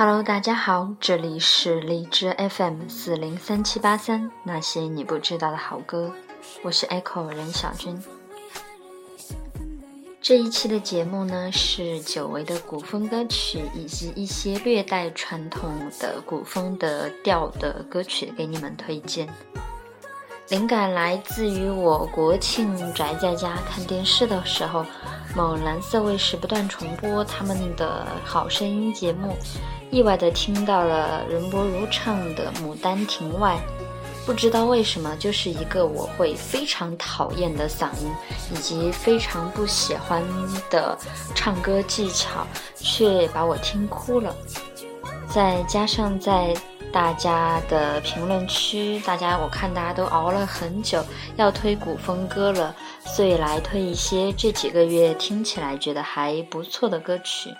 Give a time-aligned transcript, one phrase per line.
[0.00, 6.12] Hello，大家好，这里是荔枝 FM 四零三七八三，那些你不知道的好歌，
[6.62, 8.00] 我是 Echo 任小军。
[10.22, 19.28] 这一期的节目呢，是久违的古风歌曲，以及一些略带传统的古风的调的歌曲给你们推荐。
[20.48, 24.86] 灵感来自于我国庆宅在家看电视的时候，
[25.34, 29.36] 某蓝色卫视不断重播他们的好声音节目，
[29.90, 33.56] 意外的听到了任博如唱的《牡丹亭外》，
[34.26, 38.10] 不知道为什么，就是一个我会非常讨厌的嗓音，
[38.52, 40.22] 以及非常不喜欢
[40.70, 40.98] 的
[41.34, 44.34] 唱歌技巧，却把我听哭了。
[45.28, 46.54] 再加上在。
[46.92, 51.04] 大家的评论区，大家我看大家都熬了很久，
[51.36, 57.54] 要推古风歌了，所以来推一些这几个月听起来觉得还不错的歌曲。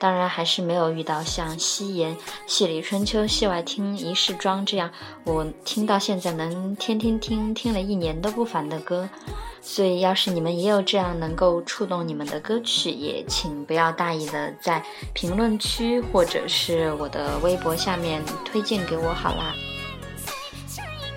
[0.00, 4.90] 当然还是没有遇到像《夕颜》《戏里春秋》《戏外听》《一世庄》这样
[5.24, 9.06] 我听到现在能天天听听了一年都不烦的歌。
[9.62, 19.54] 所以，要是你们也有这样能够触动你们的歌曲，也请不要大意的在评论区或者是我的微博下面推荐给我好啦。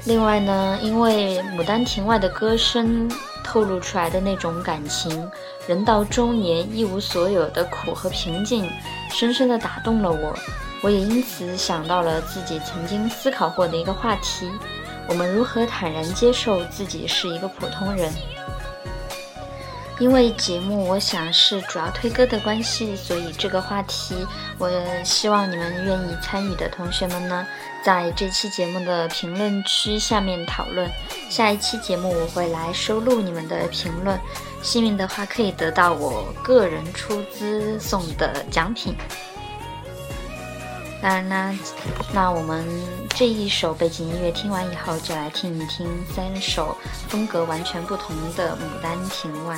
[0.05, 3.09] 另外呢，因为《牡丹亭外》的歌声
[3.45, 5.25] 透露出来的那种感情，
[5.67, 8.69] 人到中年一无所有的苦和平静，
[9.09, 10.37] 深深的打动了我。
[10.81, 14.51] 我也因此想到了自己曾经思考过的一个话题：
[15.07, 18.11] 我们如何坦然接受自己是一个普通人？
[19.99, 24.15] 因为节目，我想是主要推歌的关系，所以这个话题，
[24.57, 24.69] 我
[25.05, 27.47] 希望你们愿意参与的同学们呢，
[27.85, 30.89] 在这期节目的评论区下面讨论。
[31.29, 34.19] 下一期节目我会来收录你们的评论，
[34.63, 38.95] 幸运的话可以得到我个人出资送的奖品。
[41.01, 41.53] 当然啦，
[42.13, 42.65] 那我们
[43.09, 45.85] 这一首背景音乐听完以后，就来听一听
[46.15, 46.77] 三首
[47.09, 49.57] 风格完全不同的《牡丹亭外》。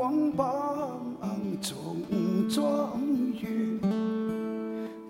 [0.00, 0.48] 黄榜
[1.60, 1.76] 中
[2.48, 2.98] 状
[3.38, 3.78] 元，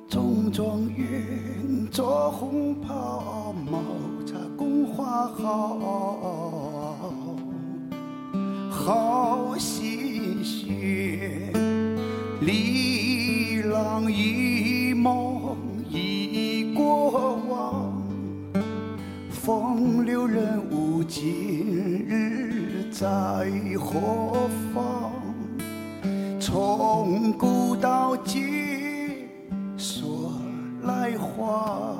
[0.08, 3.78] 中状元着红袍，帽
[4.26, 7.06] 插宫花好，
[8.68, 11.52] 好心血，
[12.40, 15.56] 离郎一梦。
[15.88, 18.02] 忆过往，
[19.30, 21.99] 风流人物今日
[23.00, 23.06] 在
[23.78, 25.10] 何方？
[26.38, 29.26] 从古到今
[29.78, 30.34] 说
[30.82, 31.99] 来话，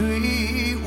[0.00, 0.79] sweet.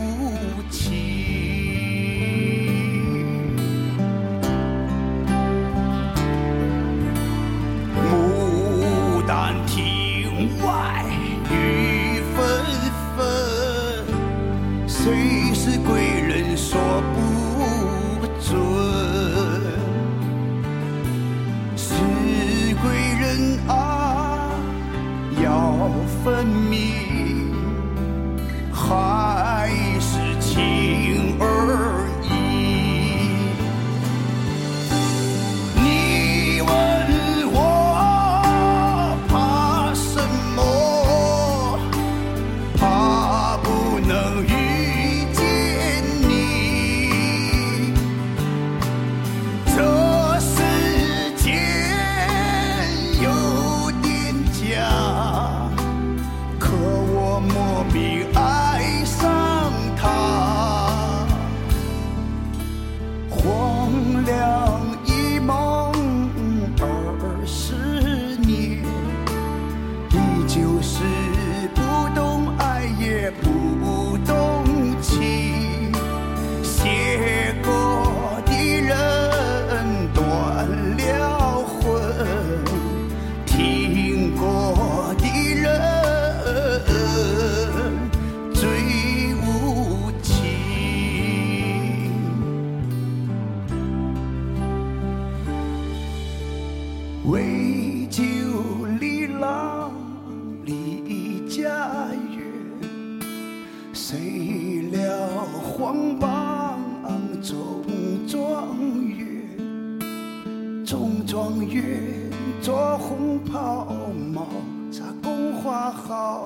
[111.33, 111.81] 状元
[112.61, 113.87] 做红袍
[114.31, 114.45] 帽，
[114.91, 116.45] 插宫花好。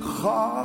[0.00, 0.63] 好。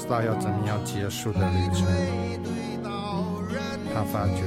[0.00, 1.86] 不知道要怎么样结束的旅程。
[3.92, 4.42] 他发觉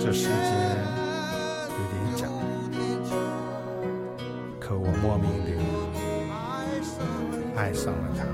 [0.00, 0.30] 这世界
[1.72, 2.28] 有点假
[4.60, 5.50] 可我莫名的
[7.56, 8.24] 爱上了他。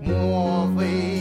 [0.00, 1.11] 莫非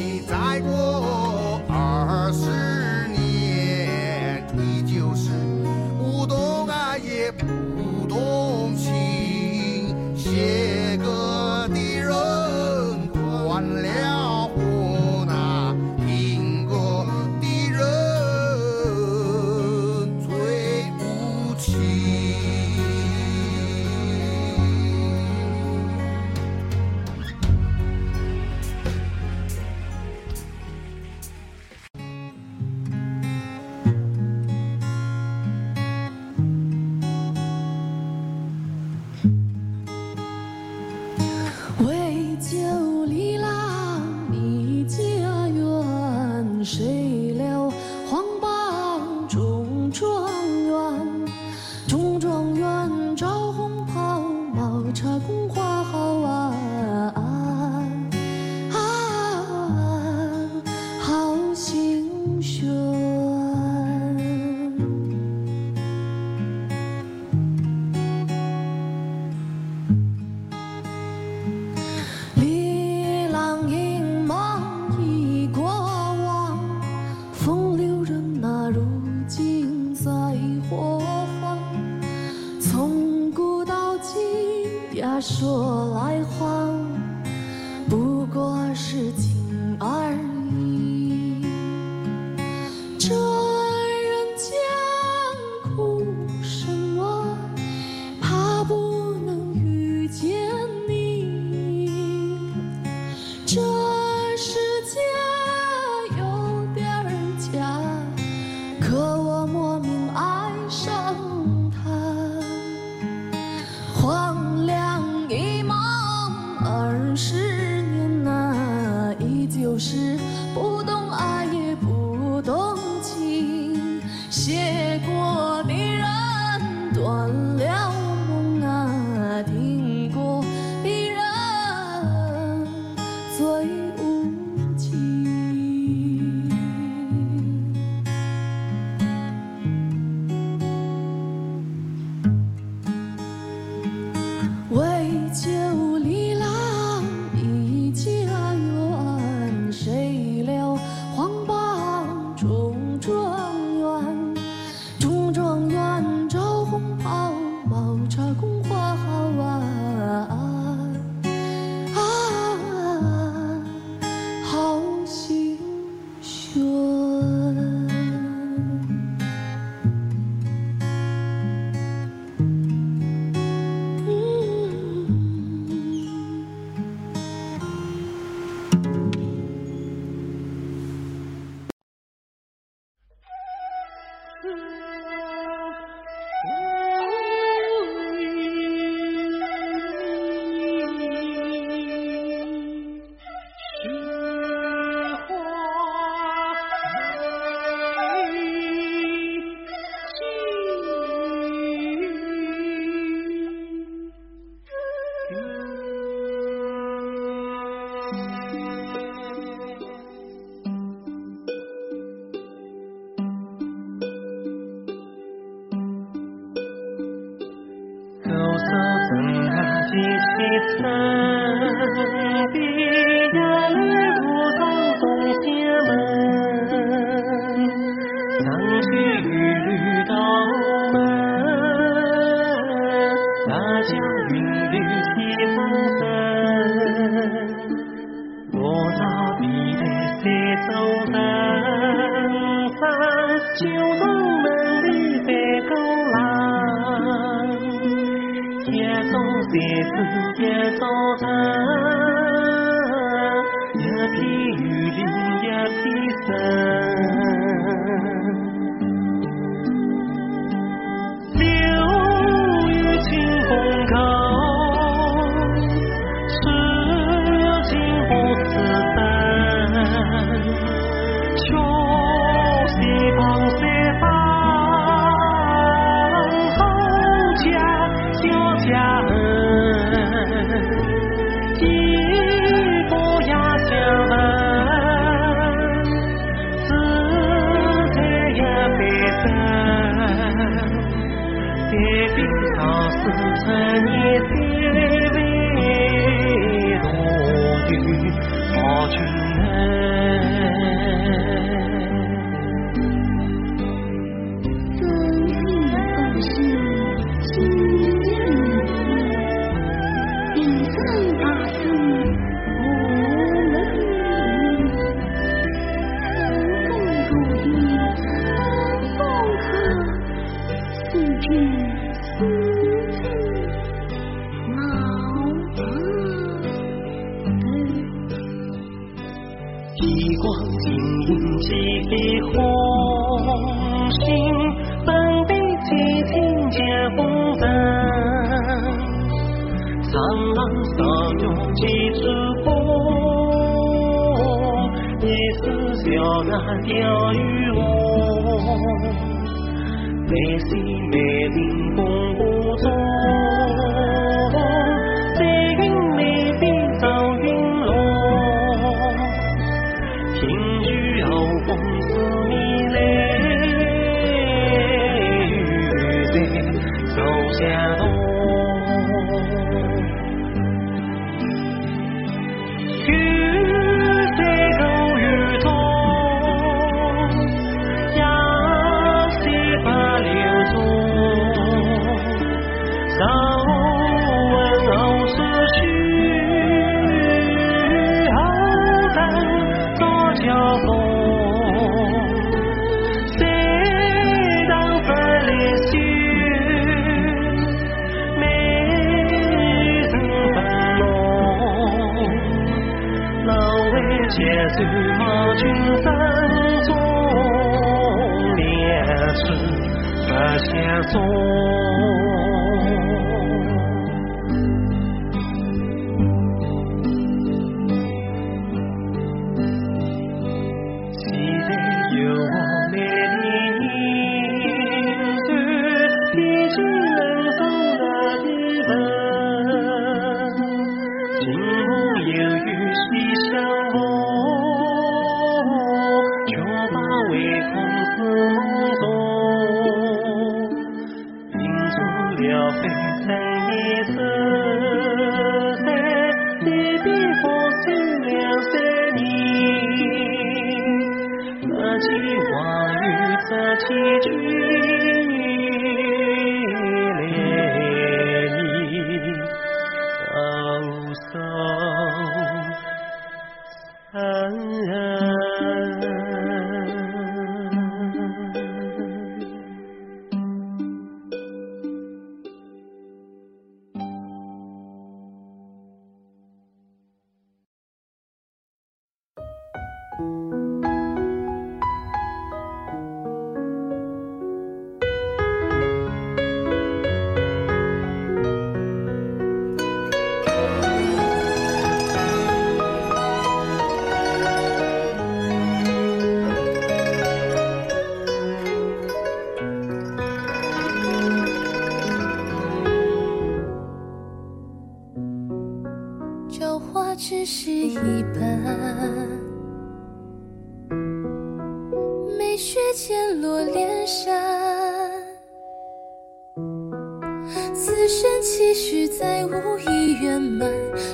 [519.26, 520.50] 无意圆满，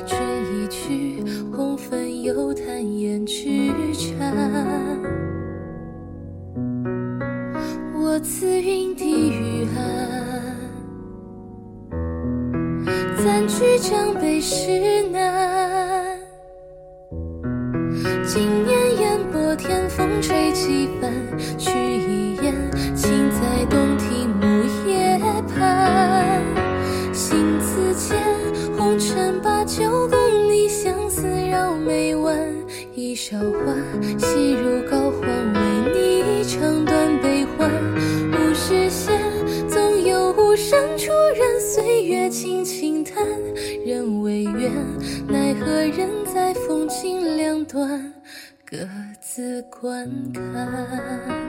[0.06, 0.20] 春
[0.54, 4.36] 已去，红粉犹叹胭脂颤。
[7.96, 10.56] 我此云低雨安，
[13.24, 14.97] 暂居江北时
[49.38, 51.47] 自观看。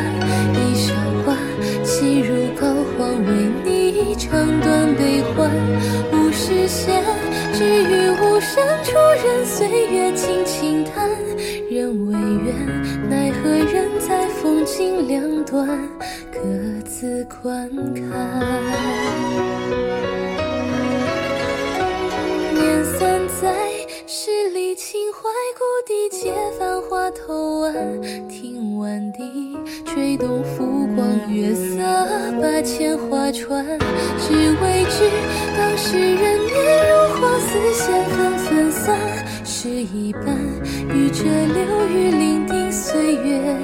[0.00, 1.36] 一韶华，
[1.84, 2.66] 细如膏
[2.98, 3.16] 肓，
[3.64, 5.50] 为你唱断悲欢。
[6.12, 7.04] 物是仙，
[7.52, 8.92] 只与无声处
[9.24, 11.08] 任，岁月轻轻叹。
[11.70, 12.54] 人未远，
[13.08, 15.66] 奈何人在风景两端，
[16.30, 16.38] 各
[16.88, 18.04] 自观看。
[22.54, 23.54] 年三载，
[24.06, 25.20] 十里秦淮
[25.56, 27.72] 故地，借繁华投岸。
[30.16, 31.78] 听晚笛，吹动浮光月色，
[32.40, 33.64] 把铅华传。
[34.18, 35.10] 只为知
[35.56, 36.52] 当时人面
[36.88, 38.98] 如花，丝线纷纷散。
[39.44, 40.36] 诗一般，
[40.88, 43.56] 与这流雨伶仃岁月，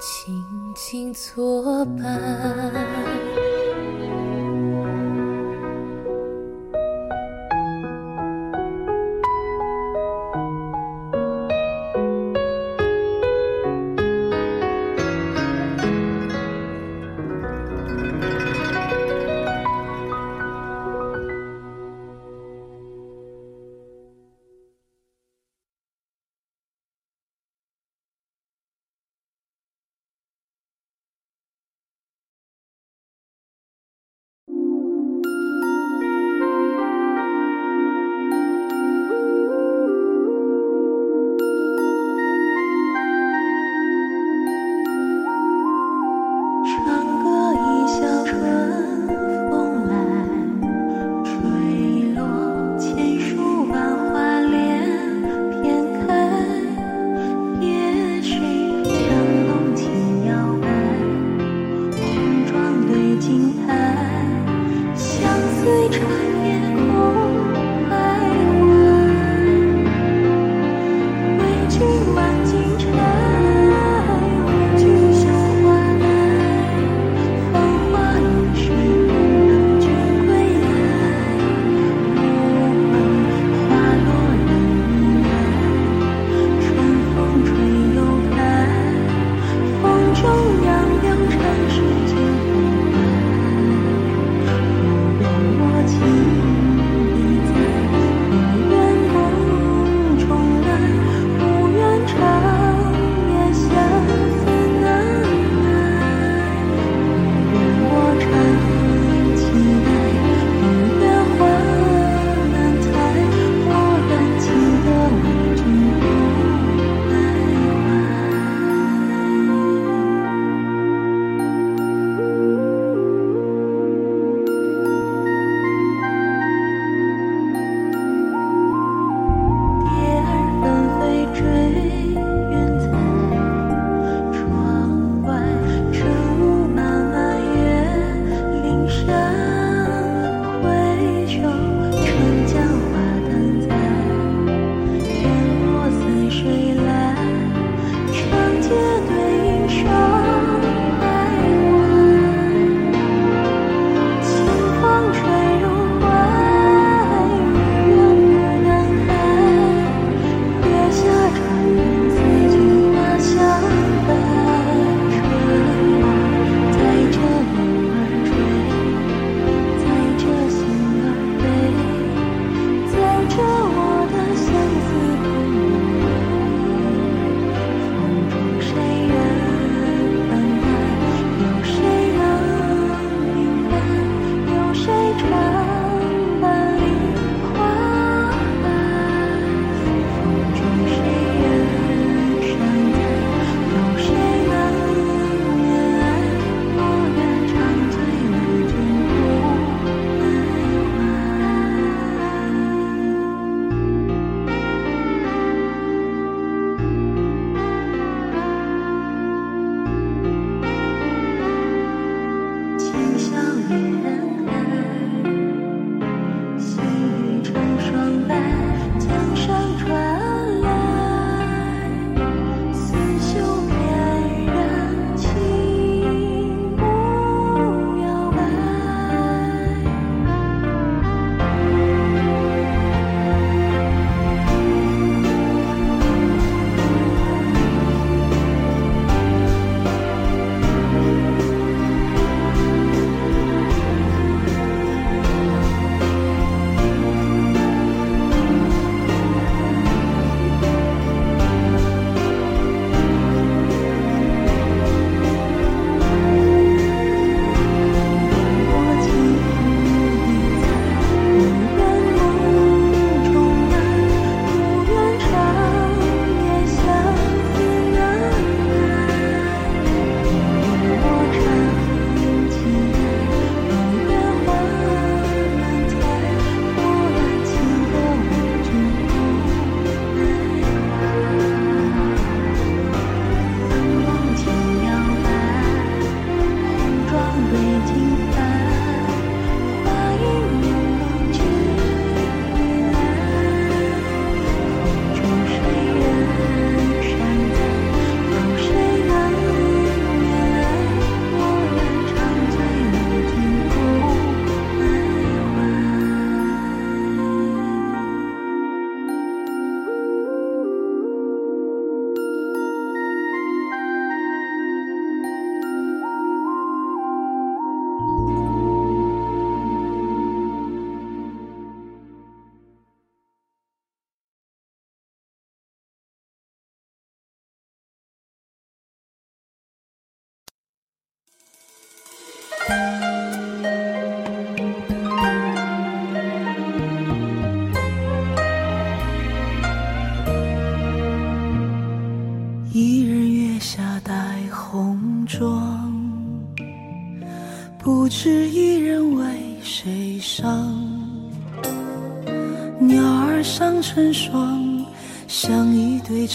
[0.00, 3.47] 轻轻作伴。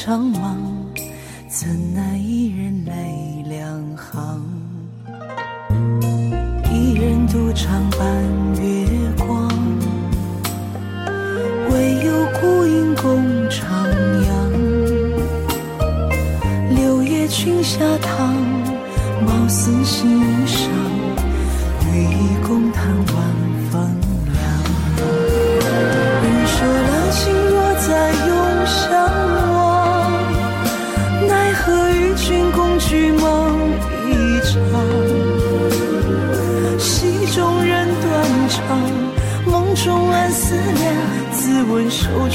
[0.06, 0.73] 长蟒，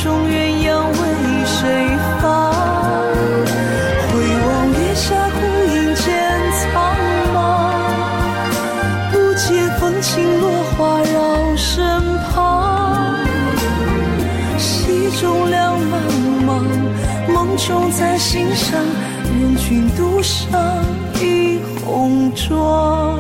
[0.01, 0.31] 中鸳
[0.65, 1.01] 鸯为
[1.45, 1.61] 谁
[2.23, 2.55] 放？
[4.07, 4.15] 回
[4.47, 5.39] 望月下孤
[5.75, 6.07] 影渐
[6.55, 6.67] 苍
[7.35, 7.37] 茫，
[9.11, 13.17] 不解风轻落花绕身旁。
[14.57, 15.93] 戏中两茫
[16.47, 16.63] 茫，
[17.33, 18.81] 梦中在心上，
[19.41, 20.47] 任君独上
[21.21, 23.19] 一红妆。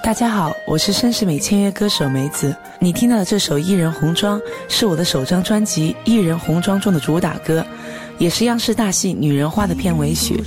[0.00, 2.54] 大家好，我是绅士美签约歌手梅子。
[2.84, 7.64] 你听到的这首《伊人红妆》是我的首张专辑《伊人红妆》中的主打歌，
[8.18, 10.38] 也是央视大戏《女人花》的片尾曲。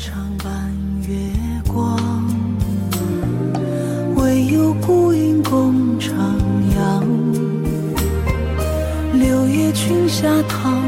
[4.17, 6.11] 唯有孤影共徜
[6.75, 7.03] 徉。
[9.13, 10.79] 柳叶裙下淌，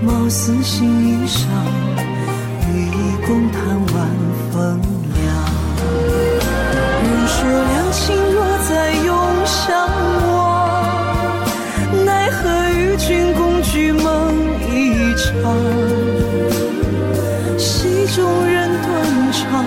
[0.00, 1.48] 貌似心衣裳，
[17.58, 19.64] 戏中人断肠，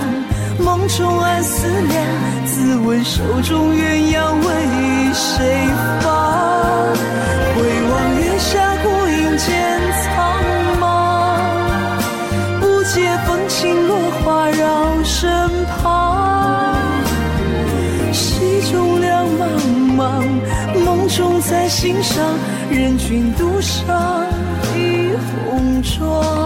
[0.60, 2.06] 梦中暗思量，
[2.46, 4.48] 自问手中鸳鸯为
[5.14, 5.68] 谁
[6.02, 6.06] 放？
[7.56, 9.48] 回望月下孤影渐
[10.04, 10.12] 苍
[10.82, 10.84] 茫，
[12.60, 13.92] 不解风轻落
[14.24, 15.22] 花绕身
[15.78, 15.82] 旁。
[18.12, 18.22] 戏
[18.72, 19.42] 中两茫
[19.96, 20.02] 茫，
[20.84, 22.26] 梦中在心上，
[22.72, 24.23] 任君独上
[26.04, 26.43] 我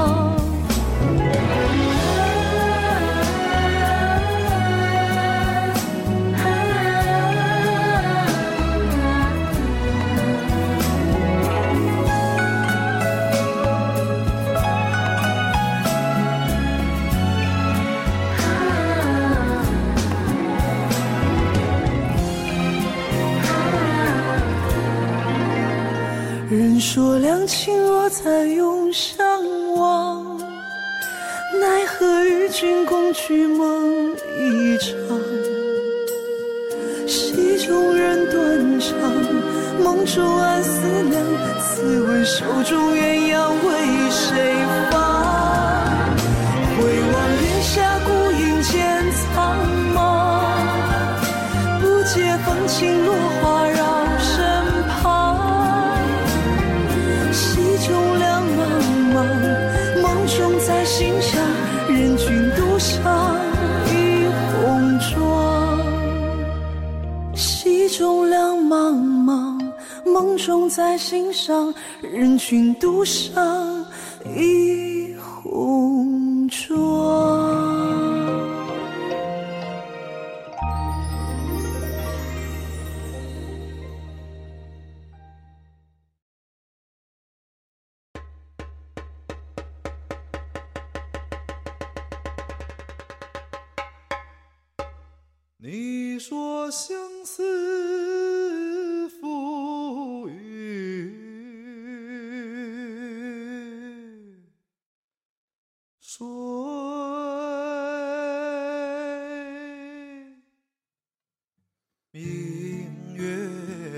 [73.08, 73.57] 伤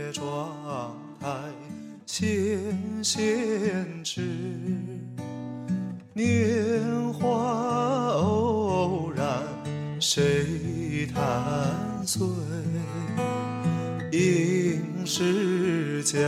[0.10, 1.28] 月窗台
[2.08, 2.58] 纤
[3.04, 4.24] 纤指，
[6.13, 9.43] 年华偶然
[10.02, 11.22] 谁弹
[12.08, 12.26] 碎？
[14.12, 16.19] 应是佳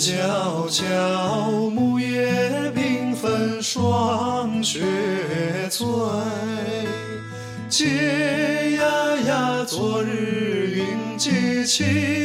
[0.00, 4.80] 皎皎木叶缤纷霜雪
[5.68, 5.86] 催
[7.68, 12.19] 嗟呀呀昨日云髻青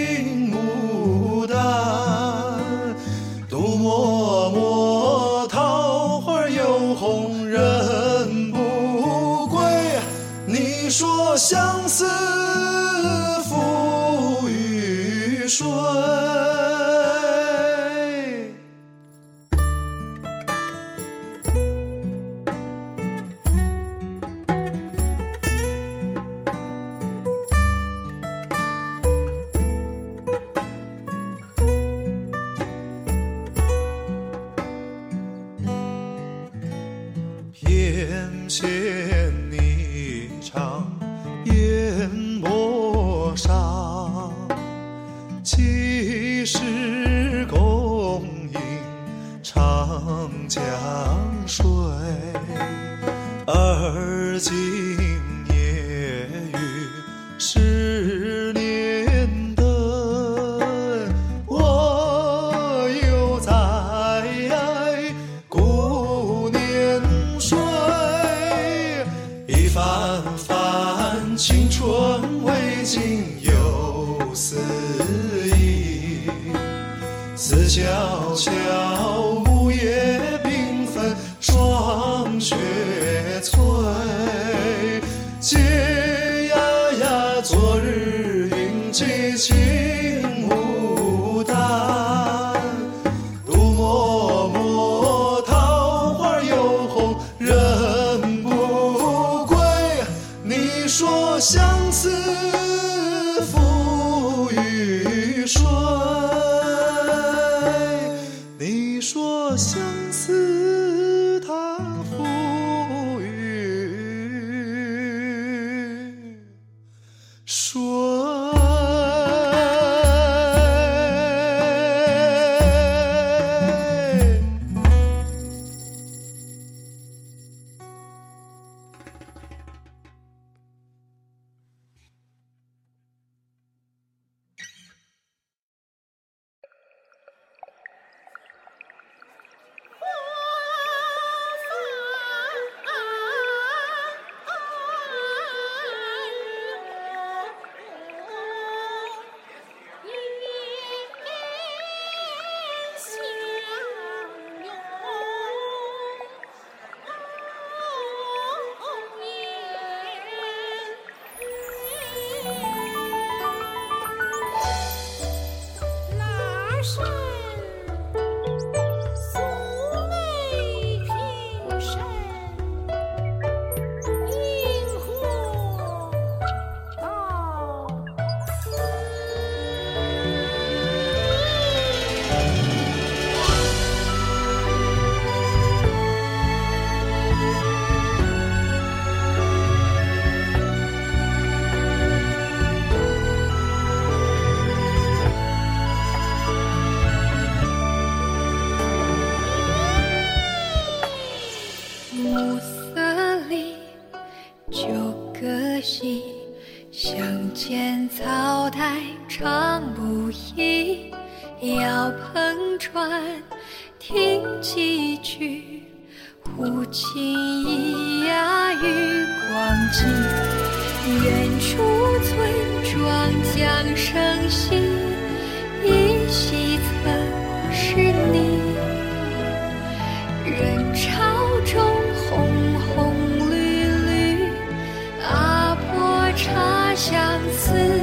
[237.05, 237.94] 相思。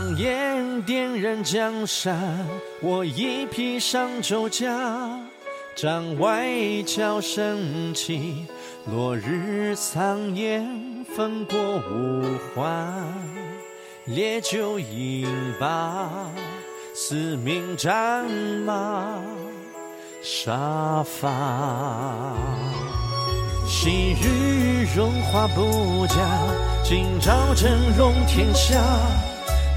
[0.00, 2.18] 狼烟点燃江山，
[2.80, 4.66] 我已披上舟甲。
[5.76, 6.48] 帐外
[6.86, 8.46] 角升起，
[8.90, 11.58] 落日苍烟风过
[11.92, 12.24] 五
[12.54, 13.04] 环。
[14.06, 15.28] 烈酒饮
[15.60, 16.30] 罢，
[16.94, 18.24] 嘶鸣战
[18.64, 19.20] 马
[20.22, 22.34] 沙发。
[23.68, 26.16] 昔日荣华不假，
[26.82, 28.80] 今朝峥嵘天下。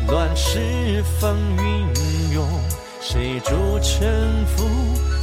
[0.08, 2.48] 乱世风云涌，
[3.02, 4.64] 谁主沉浮？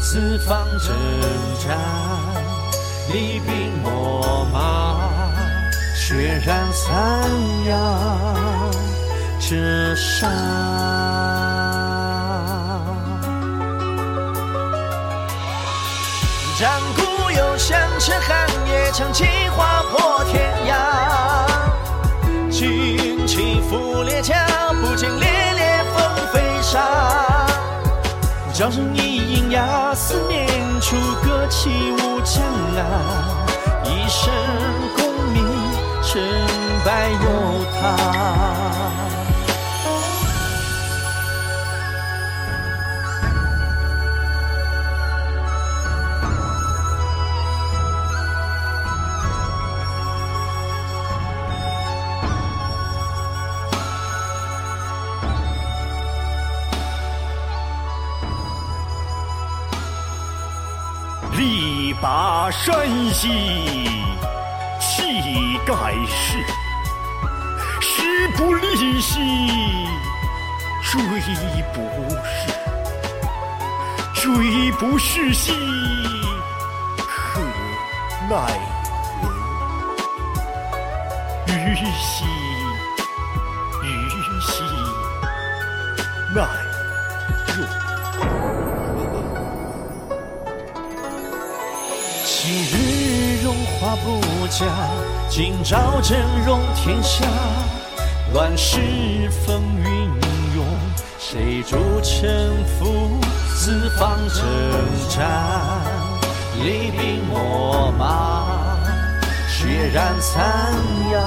[0.03, 0.97] 四方征
[1.63, 1.79] 战，
[3.13, 5.09] 厉兵秣马，
[5.95, 7.31] 血染残
[7.67, 7.71] 阳
[9.39, 10.27] 这沙。
[16.59, 20.73] 战鼓又响，彻寒夜长，旗划破天涯。
[22.51, 24.40] 旌旗赴列甲，
[26.71, 26.79] 沙。
[28.53, 30.47] 叫声一饮鸦，思念
[30.81, 30.95] 楚，
[31.25, 31.69] 歌起
[31.99, 32.45] 无疆
[32.79, 32.81] 啊。
[33.85, 34.33] 一身
[34.97, 35.03] 功
[35.33, 35.43] 名，
[36.01, 36.23] 成
[36.85, 38.80] 败由他。
[61.41, 63.27] 力拔山兮
[64.79, 65.75] 气盖
[66.07, 66.37] 世，
[67.81, 69.11] 时不利兮
[70.85, 70.93] 骓
[71.73, 71.81] 不
[72.27, 72.53] 逝，
[74.15, 75.55] 骓不逝兮
[76.99, 77.41] 可
[78.29, 78.37] 奈
[79.23, 79.25] 何？
[81.47, 82.27] 虞兮
[83.83, 83.89] 虞
[84.43, 84.53] 兮
[86.35, 86.39] 奈
[93.81, 94.67] 日荣华不假，
[95.31, 97.25] 今朝峥嵘天下。
[98.35, 98.79] 乱世
[99.45, 100.05] 风云
[100.55, 100.65] 涌，
[101.19, 103.19] 谁主沉浮？
[103.57, 104.45] 四方征
[105.09, 105.27] 战，
[106.63, 108.77] 厉兵秣马，
[109.49, 110.75] 血染残
[111.11, 111.21] 阳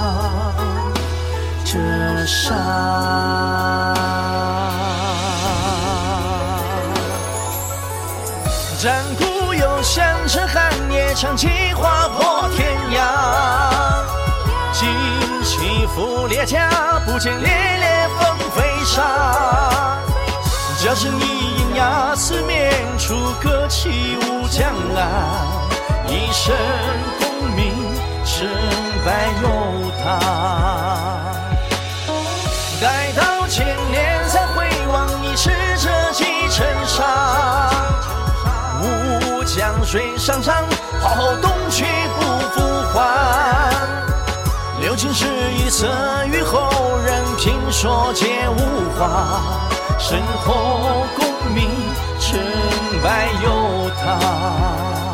[1.66, 2.54] 折杀。
[8.80, 10.63] 战鼓又响，彻寒
[11.14, 12.98] 长，旗划破天涯。
[14.74, 14.86] 旌
[15.44, 16.70] 旗赴列甲，
[17.06, 19.98] 不见烈烈风飞沙。
[20.84, 21.24] 叫声一
[21.60, 25.02] 饮鸦，四面楚歌起舞江岸。
[26.08, 26.56] 一身
[27.20, 27.74] 功名，
[28.26, 28.48] 成
[29.06, 30.20] 败由他。
[32.82, 35.73] 待到千年再回望，你是
[39.94, 40.56] 水上涨，
[41.00, 41.86] 花后东去
[42.16, 43.70] 不复还。
[44.82, 45.88] 留青史一册，
[46.26, 49.40] 与后人评说皆无话。
[50.00, 51.70] 身后功名，
[52.20, 52.40] 成
[53.04, 55.13] 败由他。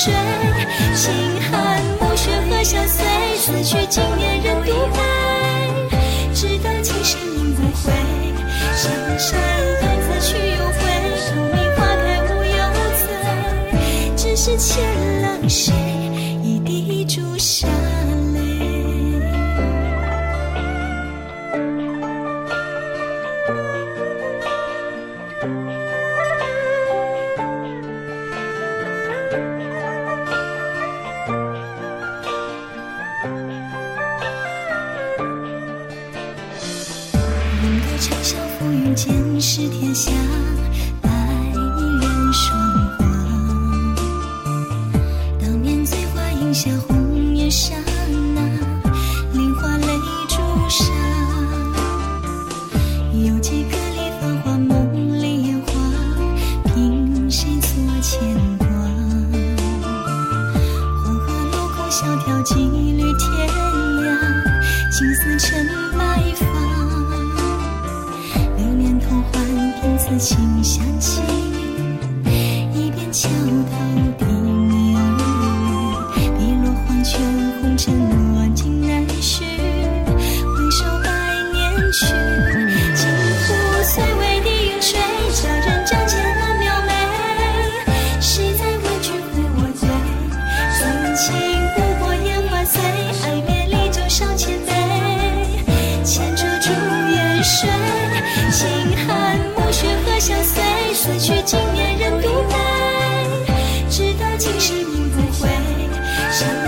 [0.00, 0.49] 谁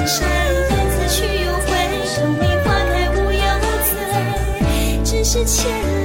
[0.07, 0.29] 山
[0.69, 1.69] 风此去又回，
[2.17, 3.43] 荼你花开无忧
[3.89, 6.02] 醉，只是千。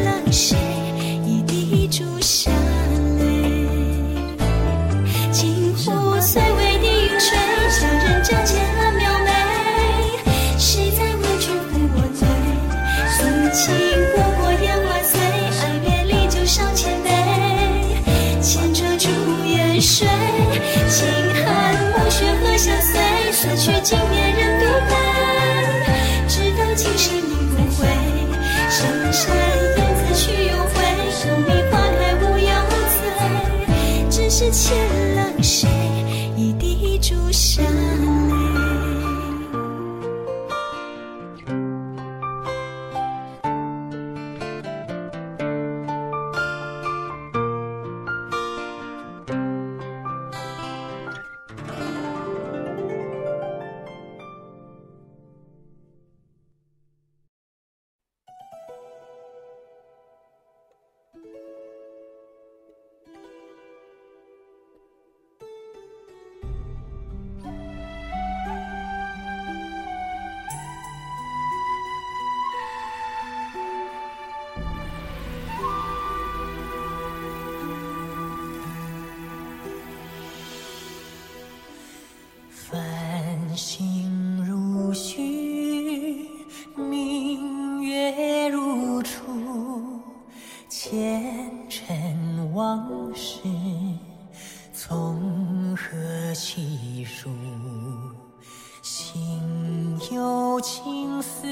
[100.87, 101.45] 青丝，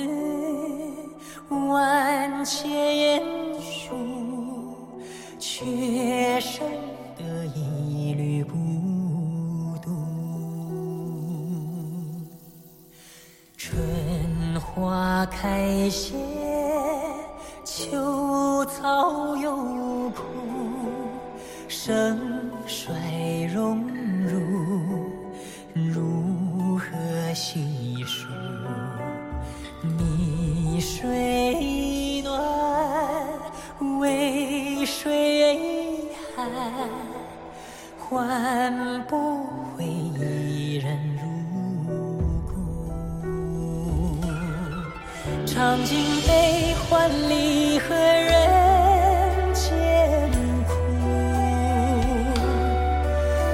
[1.49, 3.21] 万千
[3.59, 3.93] 束，
[5.37, 6.65] 却生
[7.17, 8.55] 得一缕孤
[9.83, 9.89] 独。
[13.57, 16.15] 春花开谢，
[17.65, 19.53] 秋草又
[20.11, 20.23] 枯，
[21.67, 22.17] 盛
[22.65, 22.95] 衰。
[38.07, 41.25] 换不回一人如
[42.45, 42.53] 故。
[45.43, 45.97] 尝尽
[46.27, 50.29] 悲欢离合人间
[50.67, 50.73] 苦，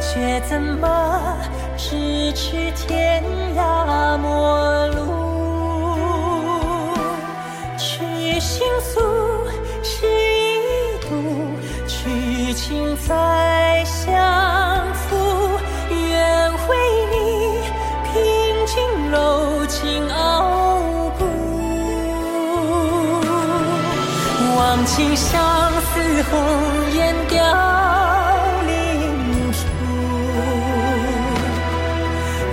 [0.02, 1.38] 却怎么
[1.78, 3.24] 咫尺天
[3.56, 5.00] 涯陌路？
[7.78, 9.00] 去心诉
[12.54, 15.18] 情再相负。
[15.90, 16.72] 愿为
[17.12, 17.16] 你
[18.12, 18.14] 平
[18.66, 18.72] 静
[19.12, 20.20] 柔情傲
[21.18, 21.22] 骨，
[24.56, 25.32] 忘情相
[25.82, 26.32] 思红
[26.94, 27.38] 颜凋
[28.66, 28.70] 零
[29.52, 29.60] 处。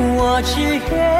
[0.01, 1.18] 我只愿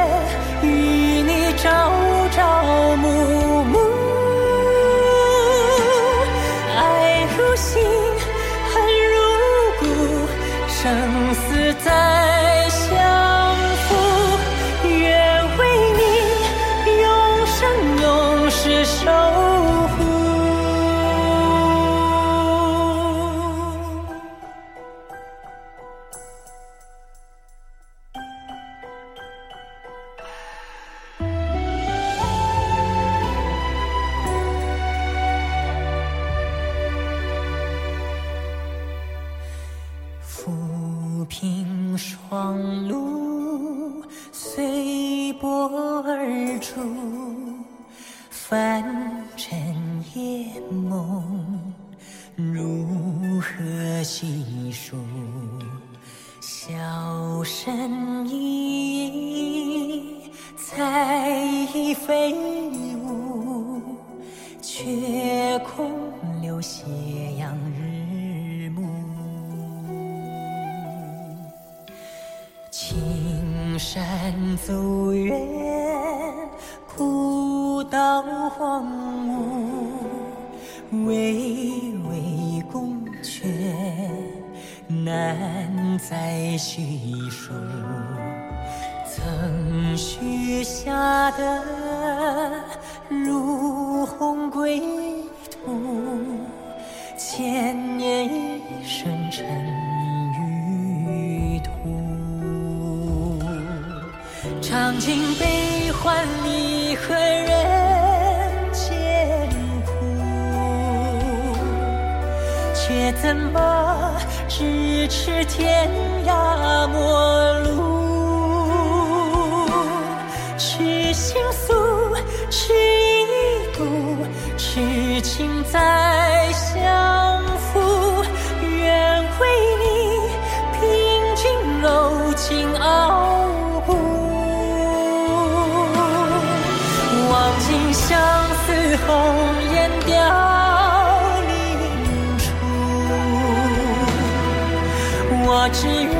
[145.71, 146.13] 只愿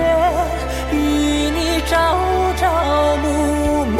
[0.91, 0.95] 与
[1.49, 1.93] 你朝
[2.55, 3.97] 朝暮暮，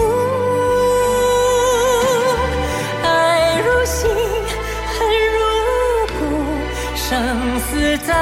[3.04, 3.08] 爱
[3.66, 4.10] 如心，
[4.94, 4.98] 恨
[5.34, 5.38] 如
[6.20, 6.22] 骨，
[6.96, 8.14] 生死在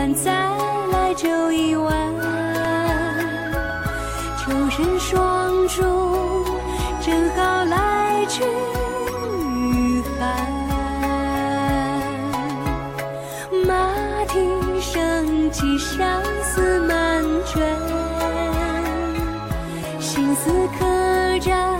[0.00, 0.32] 晚，再
[0.92, 1.92] 来就一碗。
[4.38, 5.82] 秋深霜竹，
[7.02, 10.24] 正好来去雨寒。
[13.66, 16.00] 马蹄声起相
[16.42, 17.62] 思满卷，
[20.00, 21.78] 心思客栈